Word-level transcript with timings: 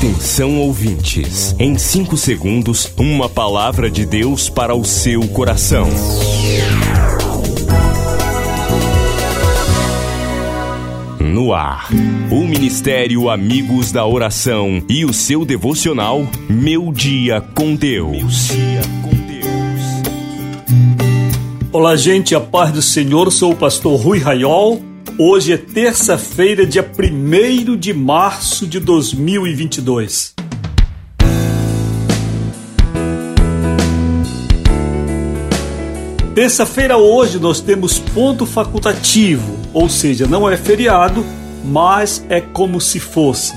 Atenção 0.00 0.58
ouvintes, 0.58 1.54
em 1.58 1.76
5 1.76 2.16
segundos, 2.16 2.90
uma 2.96 3.28
palavra 3.28 3.90
de 3.90 4.06
Deus 4.06 4.48
para 4.48 4.74
o 4.74 4.82
seu 4.82 5.28
coração. 5.28 5.86
No 11.20 11.52
ar, 11.52 11.90
o 12.30 12.46
Ministério 12.46 13.28
Amigos 13.28 13.92
da 13.92 14.06
Oração 14.06 14.82
e 14.88 15.04
o 15.04 15.12
seu 15.12 15.44
devocional 15.44 16.26
Meu 16.48 16.90
Dia 16.90 17.42
com 17.54 17.74
Deus. 17.74 18.48
Olá, 21.70 21.94
gente, 21.94 22.34
a 22.34 22.40
paz 22.40 22.72
do 22.72 22.80
Senhor, 22.80 23.30
sou 23.30 23.52
o 23.52 23.56
pastor 23.56 24.00
Rui 24.00 24.18
Raiol 24.18 24.80
Hoje 25.22 25.52
é 25.52 25.58
terça-feira, 25.58 26.64
dia 26.64 26.82
1 26.82 27.76
de 27.76 27.92
março 27.92 28.66
de 28.66 28.80
2022. 28.80 30.34
Terça-feira 36.34 36.96
hoje 36.96 37.38
nós 37.38 37.60
temos 37.60 37.98
ponto 37.98 38.46
facultativo, 38.46 39.58
ou 39.74 39.90
seja, 39.90 40.26
não 40.26 40.48
é 40.48 40.56
feriado, 40.56 41.22
mas 41.66 42.24
é 42.30 42.40
como 42.40 42.80
se 42.80 42.98
fosse. 42.98 43.52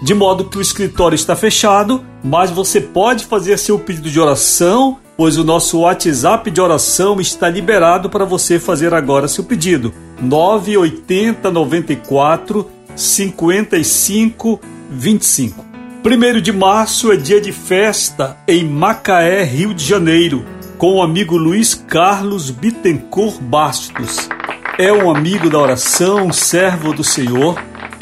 De 0.00 0.14
modo 0.14 0.44
que 0.44 0.58
o 0.58 0.62
escritório 0.62 1.16
está 1.16 1.34
fechado, 1.34 2.04
mas 2.22 2.52
você 2.52 2.80
pode 2.80 3.26
fazer 3.26 3.58
seu 3.58 3.76
pedido 3.76 4.08
de 4.08 4.20
oração 4.20 5.00
pois 5.18 5.36
o 5.36 5.42
nosso 5.42 5.80
WhatsApp 5.80 6.48
de 6.48 6.60
oração 6.60 7.20
está 7.20 7.50
liberado 7.50 8.08
para 8.08 8.24
você 8.24 8.60
fazer 8.60 8.94
agora 8.94 9.26
seu 9.26 9.42
pedido. 9.42 9.92
980 10.20 11.50
94 11.50 12.70
55 12.94 14.60
25. 14.90 15.64
1 16.04 16.40
de 16.40 16.52
março 16.52 17.12
é 17.12 17.16
dia 17.16 17.40
de 17.40 17.52
festa 17.52 18.36
em 18.46 18.64
Macaé, 18.64 19.42
Rio 19.44 19.74
de 19.74 19.84
Janeiro, 19.84 20.44
com 20.78 20.96
o 20.96 21.02
amigo 21.02 21.36
Luiz 21.36 21.74
Carlos 21.74 22.50
Bittencourt 22.50 23.40
Bastos. 23.40 24.28
É 24.78 24.92
um 24.92 25.10
amigo 25.14 25.50
da 25.50 25.58
oração, 25.58 26.32
servo 26.32 26.92
do 26.92 27.04
Senhor, 27.04 27.60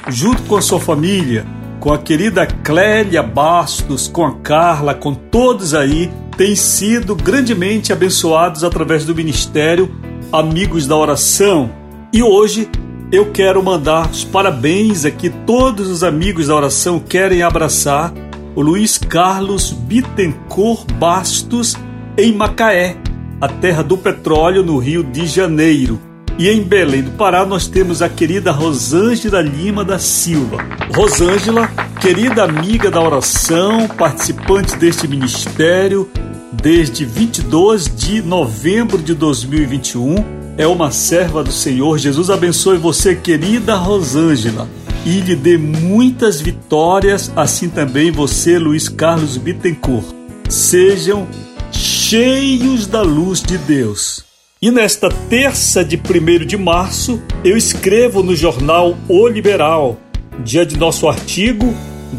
junto 0.08 0.42
com 0.42 0.56
a 0.56 0.62
sua 0.62 0.78
família, 0.78 1.46
com 1.80 1.92
a 1.92 1.98
querida 1.98 2.46
Clélia 2.46 3.22
Bastos, 3.22 4.06
com 4.06 4.24
a 4.24 4.36
Carla, 4.36 4.94
com 4.94 5.14
todos 5.14 5.74
aí 5.74 6.12
têm 6.36 6.54
sido 6.54 7.16
grandemente 7.16 7.92
abençoados 7.92 8.62
através 8.62 9.04
do 9.04 9.14
ministério 9.14 9.90
Amigos 10.30 10.86
da 10.86 10.96
Oração. 10.96 11.85
E 12.16 12.22
hoje 12.22 12.66
eu 13.12 13.30
quero 13.30 13.62
mandar 13.62 14.10
os 14.10 14.24
parabéns 14.24 15.04
aqui. 15.04 15.28
Todos 15.28 15.90
os 15.90 16.02
amigos 16.02 16.46
da 16.46 16.56
oração 16.56 16.98
querem 16.98 17.42
abraçar 17.42 18.10
o 18.54 18.62
Luiz 18.62 18.96
Carlos 18.96 19.70
Bittencourt 19.70 20.90
Bastos 20.94 21.76
em 22.16 22.32
Macaé, 22.32 22.96
a 23.38 23.46
terra 23.48 23.82
do 23.82 23.98
petróleo 23.98 24.62
no 24.62 24.78
Rio 24.78 25.04
de 25.04 25.26
Janeiro. 25.26 26.00
E 26.38 26.48
em 26.48 26.62
Belém 26.62 27.02
do 27.02 27.10
Pará 27.10 27.44
nós 27.44 27.66
temos 27.66 28.00
a 28.00 28.08
querida 28.08 28.50
Rosângela 28.50 29.42
Lima 29.42 29.84
da 29.84 29.98
Silva. 29.98 30.56
Rosângela, 30.94 31.68
querida 32.00 32.44
amiga 32.44 32.90
da 32.90 32.98
oração, 32.98 33.86
participante 33.88 34.74
deste 34.76 35.06
ministério, 35.06 36.08
desde 36.50 37.04
22 37.04 37.94
de 37.94 38.22
novembro 38.22 39.02
de 39.02 39.12
2021. 39.12 40.35
É 40.58 40.66
uma 40.66 40.90
serva 40.90 41.44
do 41.44 41.52
Senhor. 41.52 41.98
Jesus 41.98 42.30
abençoe 42.30 42.78
você, 42.78 43.14
querida 43.14 43.74
Rosângela, 43.74 44.66
e 45.04 45.20
lhe 45.20 45.36
dê 45.36 45.58
muitas 45.58 46.40
vitórias, 46.40 47.30
assim 47.36 47.68
também 47.68 48.10
você, 48.10 48.58
Luiz 48.58 48.88
Carlos 48.88 49.36
Bittencourt. 49.36 50.06
Sejam 50.48 51.28
cheios 51.70 52.86
da 52.86 53.02
luz 53.02 53.42
de 53.42 53.58
Deus. 53.58 54.24
E 54.62 54.70
nesta 54.70 55.10
terça 55.28 55.84
de 55.84 55.96
1 55.96 56.46
de 56.46 56.56
março, 56.56 57.20
eu 57.44 57.54
escrevo 57.54 58.22
no 58.22 58.34
jornal 58.34 58.96
O 59.06 59.28
Liberal, 59.28 59.98
dia 60.42 60.64
de 60.64 60.78
nosso 60.78 61.06
artigo 61.06 61.74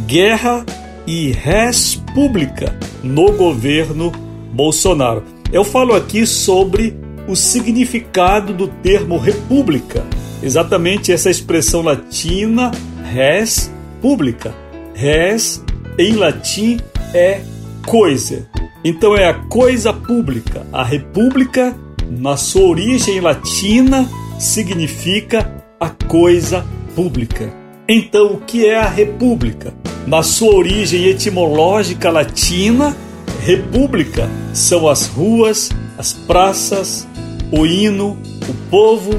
Guerra 0.06 0.64
e 1.08 1.32
Res 1.32 1.96
Pública 2.14 2.78
no 3.02 3.32
governo 3.32 4.12
Bolsonaro. 4.54 5.24
Eu 5.52 5.64
falo 5.64 5.96
aqui 5.96 6.28
sobre 6.28 7.07
o 7.28 7.36
significado 7.36 8.54
do 8.54 8.68
termo 8.68 9.18
república, 9.18 10.04
exatamente 10.42 11.12
essa 11.12 11.30
expressão 11.30 11.82
latina 11.82 12.72
res 13.04 13.72
publica. 14.02 14.54
Res 14.94 15.64
em 15.98 16.14
latim 16.14 16.80
é 17.14 17.42
coisa. 17.86 18.48
Então 18.84 19.16
é 19.16 19.28
a 19.28 19.34
coisa 19.34 19.92
pública. 19.92 20.66
A 20.72 20.84
república, 20.84 21.76
na 22.10 22.38
sua 22.38 22.68
origem 22.68 23.20
latina, 23.20 24.10
significa 24.40 25.64
a 25.80 25.90
coisa 25.90 26.66
pública. 26.96 27.54
Então, 27.90 28.34
o 28.34 28.42
que 28.42 28.66
é 28.66 28.78
a 28.78 28.88
república? 28.88 29.74
Na 30.06 30.22
sua 30.22 30.56
origem 30.56 31.06
etimológica 31.06 32.10
latina, 32.10 32.96
República 33.42 34.30
são 34.54 34.88
as 34.88 35.08
ruas, 35.08 35.70
as 35.98 36.12
praças, 36.12 37.08
o 37.52 37.66
hino, 37.66 38.18
o 38.48 38.54
povo, 38.70 39.12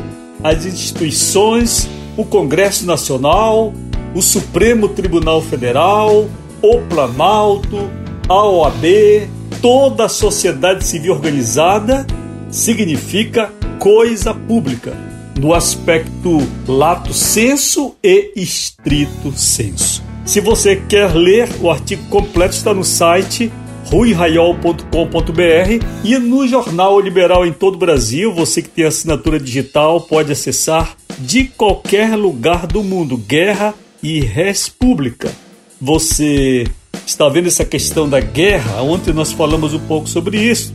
as 0.43 0.65
instituições, 0.65 1.89
o 2.17 2.25
Congresso 2.25 2.87
Nacional, 2.87 3.73
o 4.15 4.23
Supremo 4.23 4.89
Tribunal 4.89 5.41
Federal, 5.41 6.29
o 6.63 6.79
Planalto, 6.89 7.91
a 8.29 8.45
OAB, 8.45 9.29
toda 9.63 10.05
a 10.05 10.09
sociedade 10.09 10.85
civil 10.85 11.15
organizada 11.15 12.07
significa 12.51 13.53
coisa 13.79 14.35
pública, 14.35 14.97
no 15.39 15.55
aspecto 15.55 16.41
lato 16.67 17.15
senso 17.15 17.95
e 18.03 18.33
estrito 18.37 19.33
senso. 19.37 20.03
Se 20.25 20.41
você 20.41 20.77
quer 20.77 21.15
ler, 21.15 21.49
o 21.61 21.71
artigo 21.71 22.03
completo 22.09 22.55
está 22.55 22.75
no 22.75 22.85
site 22.85 23.51
ruiraiol.com.br 23.91 25.85
e 26.05 26.19
no 26.19 26.47
Jornal 26.47 27.01
Liberal 27.01 27.47
em 27.47 27.53
todo 27.53 27.77
o 27.77 27.79
Brasil, 27.79 28.33
você 28.33 28.61
que 28.61 28.69
tem 28.69 28.85
assinatura 28.85 29.41
digital 29.41 30.03
pode 30.03 30.31
acessar 30.31 30.95
de 31.19 31.45
qualquer 31.45 32.15
lugar 32.15 32.67
do 32.67 32.83
mundo, 32.85 33.17
Guerra 33.17 33.75
e 34.03 34.21
República. 34.21 35.33
Você 35.81 36.67
está 37.07 37.29
vendo 37.29 37.49
essa 37.49 37.65
questão 37.65 38.09
da 38.09 38.21
guerra? 38.21 38.83
Ontem 38.83 39.13
nós 39.13 39.33
falamos 39.33 39.73
um 39.73 39.81
pouco 39.81 40.09
sobre 40.09 40.39
isso. 40.39 40.75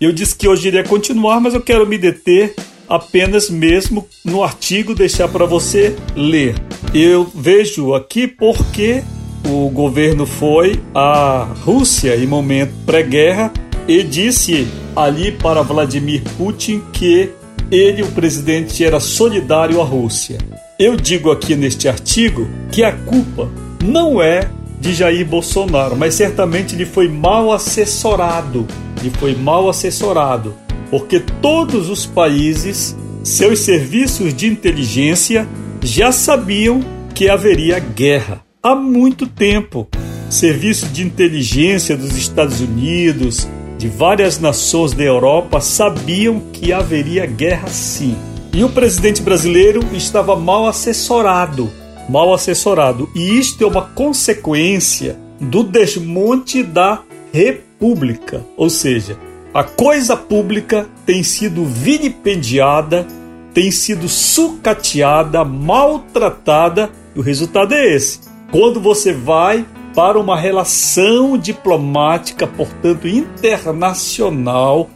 Eu 0.00 0.12
disse 0.12 0.34
que 0.34 0.48
hoje 0.48 0.68
iria 0.68 0.82
continuar, 0.82 1.40
mas 1.40 1.54
eu 1.54 1.60
quero 1.60 1.86
me 1.86 1.98
deter 1.98 2.54
apenas 2.88 3.50
mesmo 3.50 4.06
no 4.24 4.42
artigo 4.42 4.94
deixar 4.94 5.28
para 5.28 5.44
você 5.44 5.96
ler. 6.16 6.54
Eu 6.92 7.30
vejo 7.34 7.94
aqui 7.94 8.26
porque 8.26 9.02
o 9.46 9.68
governo 9.68 10.26
foi 10.26 10.80
à 10.94 11.46
Rússia 11.64 12.16
em 12.16 12.26
momento 12.26 12.72
pré-guerra 12.86 13.52
e 13.86 14.02
disse 14.02 14.66
ali 14.96 15.32
para 15.32 15.62
Vladimir 15.62 16.22
Putin 16.36 16.82
que 16.92 17.30
ele, 17.70 18.02
o 18.02 18.10
presidente, 18.12 18.84
era 18.84 19.00
solidário 19.00 19.80
à 19.80 19.84
Rússia. 19.84 20.38
Eu 20.78 20.96
digo 20.96 21.30
aqui 21.30 21.54
neste 21.54 21.88
artigo 21.88 22.48
que 22.70 22.82
a 22.82 22.92
culpa 22.92 23.50
não 23.82 24.22
é 24.22 24.48
de 24.80 24.92
Jair 24.94 25.26
Bolsonaro, 25.26 25.96
mas 25.96 26.14
certamente 26.14 26.74
ele 26.74 26.86
foi 26.86 27.08
mal 27.08 27.52
assessorado. 27.52 28.66
Ele 29.00 29.10
foi 29.10 29.34
mal 29.34 29.68
assessorado, 29.68 30.54
porque 30.90 31.20
todos 31.20 31.88
os 31.90 32.06
países, 32.06 32.96
seus 33.22 33.60
serviços 33.60 34.34
de 34.34 34.46
inteligência 34.46 35.46
já 35.82 36.10
sabiam 36.12 36.80
que 37.14 37.28
haveria 37.28 37.78
guerra 37.78 38.44
há 38.64 38.74
muito 38.74 39.26
tempo. 39.26 39.86
Serviço 40.30 40.86
de 40.86 41.04
inteligência 41.04 41.94
dos 41.94 42.16
Estados 42.16 42.62
Unidos, 42.62 43.46
de 43.76 43.88
várias 43.88 44.40
nações 44.40 44.94
da 44.94 45.04
Europa 45.04 45.60
sabiam 45.60 46.40
que 46.50 46.72
haveria 46.72 47.26
guerra 47.26 47.68
sim. 47.68 48.16
E 48.54 48.64
o 48.64 48.70
presidente 48.70 49.20
brasileiro 49.20 49.80
estava 49.92 50.34
mal 50.34 50.66
assessorado, 50.66 51.70
mal 52.08 52.32
assessorado. 52.32 53.10
E 53.14 53.38
isto 53.38 53.62
é 53.62 53.66
uma 53.66 53.82
consequência 53.82 55.18
do 55.38 55.62
desmonte 55.62 56.62
da 56.62 57.02
república, 57.32 58.46
ou 58.56 58.70
seja, 58.70 59.18
a 59.52 59.62
coisa 59.62 60.16
pública 60.16 60.88
tem 61.04 61.22
sido 61.22 61.66
vilipendiada, 61.66 63.06
tem 63.52 63.70
sido 63.70 64.08
sucateada, 64.08 65.44
maltratada, 65.44 66.90
e 67.14 67.18
o 67.18 67.22
resultado 67.22 67.74
é 67.74 67.94
esse 67.94 68.33
quando 68.54 68.80
você 68.80 69.12
vai 69.12 69.66
para 69.96 70.16
uma 70.16 70.38
relação 70.38 71.36
diplomática, 71.36 72.46
portanto 72.46 73.08
internacional, 73.08 74.88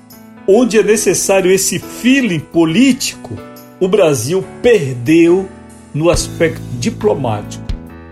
onde 0.46 0.78
é 0.78 0.82
necessário 0.84 1.50
esse 1.50 1.80
feeling 1.80 2.38
político, 2.38 3.36
o 3.80 3.88
Brasil 3.88 4.44
perdeu 4.62 5.48
no 5.92 6.08
aspecto 6.08 6.62
diplomático 6.78 7.64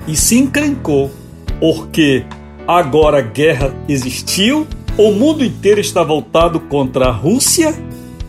e 0.08 0.16
se 0.16 0.36
encrencou 0.36 1.12
porque 1.60 2.26
agora 2.66 3.18
a 3.18 3.22
guerra 3.22 3.72
existiu, 3.88 4.66
o 4.98 5.12
mundo 5.12 5.44
inteiro 5.44 5.80
está 5.80 6.02
voltado 6.02 6.58
contra 6.58 7.06
a 7.06 7.12
Rússia 7.12 7.72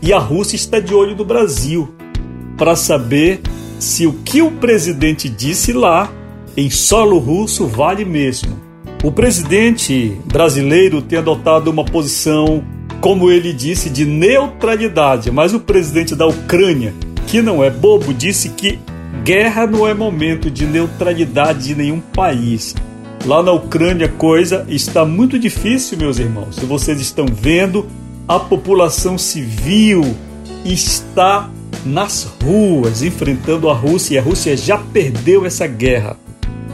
e 0.00 0.12
a 0.12 0.20
Rússia 0.20 0.54
está 0.54 0.78
de 0.78 0.94
olho 0.94 1.16
no 1.16 1.24
Brasil 1.24 1.92
para 2.56 2.76
saber 2.76 3.40
se 3.80 4.06
o 4.06 4.12
que 4.12 4.40
o 4.40 4.52
presidente 4.52 5.28
disse 5.28 5.72
lá 5.72 6.12
em 6.58 6.68
solo 6.70 7.18
russo 7.18 7.68
vale 7.68 8.04
mesmo. 8.04 8.58
O 9.04 9.12
presidente 9.12 10.18
brasileiro 10.24 11.00
tem 11.00 11.20
adotado 11.20 11.70
uma 11.70 11.84
posição, 11.84 12.64
como 13.00 13.30
ele 13.30 13.52
disse, 13.52 13.88
de 13.88 14.04
neutralidade, 14.04 15.30
mas 15.30 15.54
o 15.54 15.60
presidente 15.60 16.16
da 16.16 16.26
Ucrânia, 16.26 16.92
que 17.28 17.40
não 17.40 17.62
é 17.62 17.70
bobo, 17.70 18.12
disse 18.12 18.48
que 18.48 18.76
guerra 19.22 19.68
não 19.68 19.86
é 19.86 19.94
momento 19.94 20.50
de 20.50 20.66
neutralidade 20.66 21.68
de 21.68 21.76
nenhum 21.76 22.00
país. 22.00 22.74
Lá 23.24 23.40
na 23.40 23.52
Ucrânia 23.52 24.06
a 24.06 24.10
coisa 24.10 24.66
está 24.68 25.04
muito 25.04 25.38
difícil, 25.38 25.96
meus 25.96 26.18
irmãos. 26.18 26.56
Se 26.56 26.66
vocês 26.66 27.00
estão 27.00 27.26
vendo, 27.30 27.86
a 28.26 28.40
população 28.40 29.16
civil 29.16 30.02
está 30.64 31.48
nas 31.86 32.24
ruas 32.42 33.04
enfrentando 33.04 33.70
a 33.70 33.74
Rússia 33.74 34.16
e 34.16 34.18
a 34.18 34.22
Rússia 34.22 34.56
já 34.56 34.76
perdeu 34.76 35.46
essa 35.46 35.64
guerra. 35.64 36.16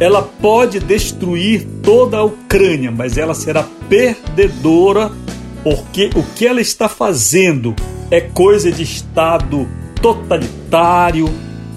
Ela 0.00 0.22
pode 0.22 0.80
destruir 0.80 1.66
toda 1.82 2.18
a 2.18 2.24
Ucrânia, 2.24 2.90
mas 2.90 3.16
ela 3.16 3.34
será 3.34 3.64
perdedora 3.88 5.10
porque 5.62 6.10
o 6.14 6.22
que 6.22 6.46
ela 6.46 6.60
está 6.60 6.88
fazendo 6.88 7.74
é 8.10 8.20
coisa 8.20 8.70
de 8.70 8.82
Estado 8.82 9.66
totalitário, 10.00 11.26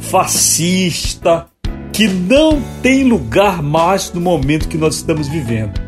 fascista, 0.02 1.48
que 1.94 2.08
não 2.08 2.62
tem 2.82 3.06
lugar 3.06 3.64
mais 3.64 4.12
no 4.12 4.20
momento 4.20 4.68
que 4.68 4.78
nós 4.78 4.96
estamos 4.96 5.28
vivendo. 5.30 5.80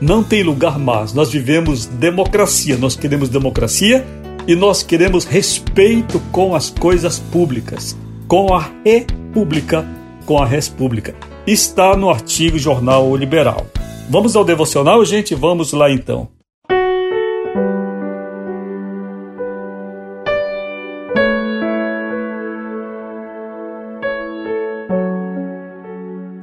Não 0.00 0.22
tem 0.22 0.44
lugar 0.44 0.78
mais. 0.78 1.12
Nós 1.12 1.30
vivemos 1.30 1.86
democracia, 1.86 2.76
nós 2.76 2.94
queremos 2.94 3.28
democracia 3.28 4.06
e 4.46 4.54
nós 4.54 4.82
queremos 4.84 5.24
respeito 5.24 6.20
com 6.30 6.54
as 6.54 6.70
coisas 6.70 7.18
públicas, 7.18 7.96
com 8.28 8.54
a 8.54 8.70
república, 8.84 9.84
com 10.24 10.40
a 10.40 10.46
república. 10.46 11.14
Está 11.50 11.96
no 11.96 12.10
artigo 12.10 12.58
Jornal 12.58 13.16
Liberal. 13.16 13.66
Vamos 14.10 14.36
ao 14.36 14.44
devocional, 14.44 15.02
gente? 15.02 15.34
Vamos 15.34 15.72
lá 15.72 15.90
então. 15.90 16.28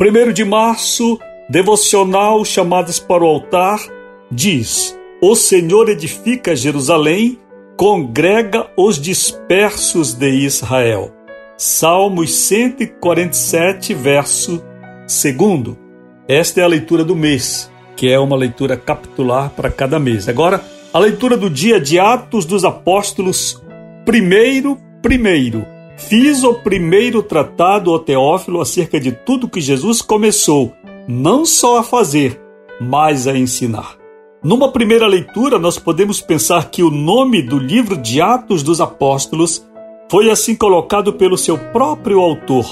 1 0.01 0.33
de 0.33 0.43
março, 0.43 1.19
devocional 1.47 2.43
chamadas 2.43 2.97
para 2.97 3.23
o 3.23 3.27
altar, 3.27 3.79
diz: 4.31 4.97
O 5.21 5.35
Senhor 5.35 5.87
edifica 5.87 6.55
Jerusalém, 6.55 7.37
congrega 7.77 8.71
os 8.75 8.99
dispersos 8.99 10.15
de 10.15 10.31
Israel. 10.31 11.13
Salmos 11.55 12.33
147, 12.33 13.93
verso 13.93 14.63
2. 15.07 15.75
Esta 16.27 16.61
é 16.61 16.63
a 16.63 16.67
leitura 16.67 17.03
do 17.03 17.15
mês, 17.15 17.71
que 17.95 18.09
é 18.09 18.19
uma 18.19 18.35
leitura 18.35 18.75
capitular 18.75 19.49
para 19.49 19.71
cada 19.71 19.99
mês. 19.99 20.27
Agora, 20.27 20.63
a 20.93 20.99
leitura 20.99 21.37
do 21.37 21.49
dia 21.49 21.79
de 21.79 21.99
Atos 21.99 22.45
dos 22.45 22.65
Apóstolos, 22.65 23.61
primeiro, 24.05 24.77
primeiro 25.01 25.75
Fiz 25.97 26.43
o 26.43 26.53
primeiro 26.53 27.23
tratado 27.23 27.91
ao 27.91 27.99
Teófilo 27.99 28.59
acerca 28.59 28.99
de 28.99 29.11
tudo 29.11 29.49
que 29.49 29.61
Jesus 29.61 30.01
começou, 30.01 30.73
não 31.07 31.45
só 31.45 31.79
a 31.79 31.83
fazer, 31.83 32.39
mas 32.79 33.27
a 33.27 33.37
ensinar. 33.37 33.95
Numa 34.43 34.71
primeira 34.71 35.07
leitura, 35.07 35.57
nós 35.57 35.79
podemos 35.79 36.21
pensar 36.21 36.69
que 36.69 36.83
o 36.83 36.91
nome 36.91 37.41
do 37.41 37.57
livro 37.57 37.97
de 37.97 38.21
Atos 38.21 38.61
dos 38.61 38.81
Apóstolos 38.81 39.65
foi 40.11 40.29
assim 40.29 40.53
colocado 40.53 41.13
pelo 41.13 41.37
seu 41.37 41.57
próprio 41.57 42.19
autor, 42.19 42.65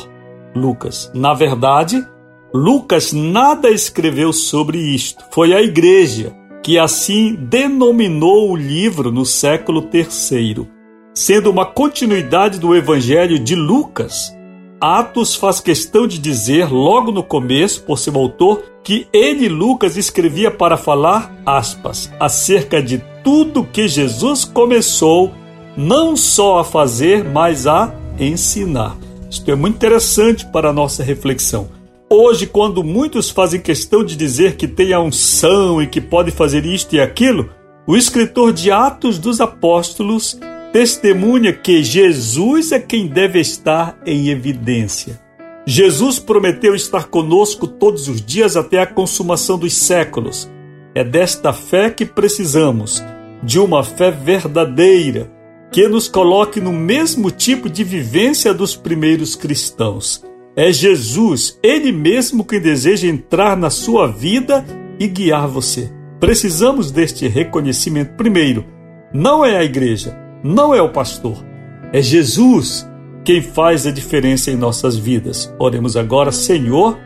Lucas. 0.54 1.10
Na 1.16 1.34
verdade, 1.34 2.06
Lucas 2.56 3.12
nada 3.12 3.72
escreveu 3.72 4.32
sobre 4.32 4.78
isto. 4.78 5.26
Foi 5.32 5.56
a 5.56 5.62
igreja 5.62 6.36
que 6.62 6.78
assim 6.78 7.34
denominou 7.34 8.52
o 8.52 8.56
livro 8.56 9.12
no 9.12 9.26
século 9.26 9.82
terceiro. 9.82 10.68
Sendo 11.16 11.50
uma 11.50 11.66
continuidade 11.66 12.60
do 12.60 12.76
Evangelho 12.76 13.40
de 13.40 13.56
Lucas, 13.56 14.32
Atos 14.80 15.34
faz 15.34 15.60
questão 15.60 16.06
de 16.06 16.20
dizer, 16.20 16.72
logo 16.72 17.12
no 17.12 17.24
começo, 17.24 17.82
por 17.84 17.98
seu 17.98 18.16
autor, 18.16 18.64
que 18.84 19.08
ele, 19.12 19.50
Lucas, 19.50 19.98
escrevia 19.98 20.52
para 20.52 20.78
falar, 20.78 21.36
aspas, 21.44 22.12
acerca 22.20 22.84
de 22.84 23.04
tudo 23.24 23.64
que 23.64 23.88
Jesus 23.88 24.46
começou, 24.46 25.32
não 25.76 26.16
só 26.16 26.60
a 26.60 26.64
fazer, 26.64 27.24
mas 27.24 27.66
a 27.66 27.96
ensinar. 28.20 28.96
Isto 29.28 29.50
é 29.50 29.56
muito 29.56 29.76
interessante 29.76 30.46
para 30.46 30.70
a 30.70 30.74
nossa 30.74 31.02
reflexão. 31.02 31.83
Hoje, 32.16 32.46
quando 32.46 32.84
muitos 32.84 33.32
fazem 33.32 33.60
questão 33.60 34.04
de 34.04 34.16
dizer 34.16 34.56
que 34.56 34.68
tem 34.68 34.94
a 34.94 35.00
unção 35.00 35.82
e 35.82 35.88
que 35.88 36.00
pode 36.00 36.30
fazer 36.30 36.64
isto 36.64 36.96
e 36.96 37.02
aquilo, 37.02 37.50
o 37.88 37.98
escritor 37.98 38.54
de 38.54 38.70
Atos 38.70 39.18
dos 39.18 39.42
Apóstolos 39.42 40.40
testemunha 40.72 41.52
que 41.52 41.84
Jesus 41.84 42.72
é 42.72 42.80
quem 42.80 43.08
deve 43.08 43.40
estar 43.40 43.98
em 44.06 44.30
evidência. 44.30 45.20
Jesus 45.66 46.20
prometeu 46.20 46.76
estar 46.76 47.06
conosco 47.06 47.66
todos 47.66 48.08
os 48.08 48.24
dias 48.24 48.56
até 48.56 48.80
a 48.80 48.86
consumação 48.86 49.58
dos 49.58 49.74
séculos. 49.74 50.48
É 50.94 51.04
desta 51.04 51.52
fé 51.52 51.90
que 51.90 52.06
precisamos, 52.06 53.04
de 53.42 53.58
uma 53.58 53.84
fé 53.84 54.12
verdadeira, 54.12 55.32
que 55.72 55.88
nos 55.88 56.08
coloque 56.08 56.62
no 56.62 56.72
mesmo 56.72 57.32
tipo 57.32 57.68
de 57.68 57.84
vivência 57.84 58.54
dos 58.54 58.76
primeiros 58.76 59.36
cristãos. 59.36 60.24
É 60.56 60.72
Jesus, 60.72 61.60
Ele 61.64 61.92
mesmo, 61.92 62.46
quem 62.46 62.60
deseja 62.60 63.08
entrar 63.08 63.58
na 63.58 63.70
sua 63.72 64.08
vida 64.08 64.64
e 65.00 65.08
guiar 65.08 65.48
você. 65.48 65.92
Precisamos 66.20 66.92
deste 66.92 67.28
reconhecimento 67.28 68.14
primeiro. 68.16 68.66
Não 69.12 69.44
é 69.44 69.58
a 69.58 69.64
igreja, 69.64 70.16
não 70.44 70.74
é 70.74 70.82
o 70.82 70.92
pastor, 70.92 71.44
é 71.92 72.02
Jesus 72.02 72.88
quem 73.24 73.42
faz 73.42 73.88
a 73.88 73.92
diferença 73.92 74.52
em 74.52 74.56
nossas 74.56 74.98
vidas. 74.98 75.54
Oremos 75.58 75.96
agora, 75.96 76.32
Senhor, 76.32 77.00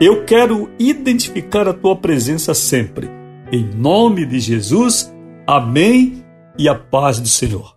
eu 0.00 0.24
quero 0.24 0.70
identificar 0.78 1.68
a 1.68 1.72
tua 1.72 1.96
presença 1.96 2.54
sempre. 2.54 3.08
Em 3.52 3.64
nome 3.64 4.26
de 4.26 4.40
Jesus, 4.40 5.14
amém 5.46 6.24
e 6.58 6.68
a 6.68 6.74
paz 6.74 7.18
do 7.18 7.28
Senhor. 7.28 7.76